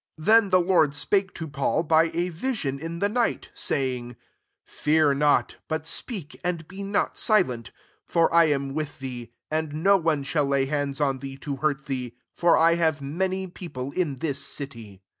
[0.17, 4.15] 9 Then the Lord spake to Paul, by a vision in the night, saying,
[4.65, 7.67] "Fear not, but speak, >and be not silent:
[8.07, 11.57] 10 for I am with thee; and no one shall lay hands on thee to
[11.57, 15.03] hurt thee: for I have many people in this city."